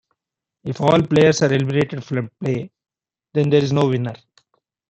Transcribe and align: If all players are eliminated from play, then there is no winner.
If 0.63 0.81
all 0.81 1.03
players 1.03 1.43
are 1.43 1.53
eliminated 1.53 2.03
from 2.03 2.31
play, 2.39 2.71
then 3.35 3.51
there 3.51 3.61
is 3.63 3.71
no 3.71 3.87
winner. 3.89 4.15